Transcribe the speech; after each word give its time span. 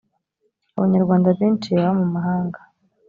abanyarwanda 0.77 1.27
beshi 1.39 1.69
baba 1.75 1.91
mumahanga. 1.99 2.59